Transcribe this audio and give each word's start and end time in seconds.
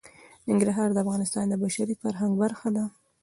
ننګرهار 0.47 0.89
د 0.93 0.97
افغانستان 1.03 1.45
د 1.49 1.53
بشري 1.63 1.95
فرهنګ 2.01 2.33
برخه 2.41 2.69
ده. 2.75 2.85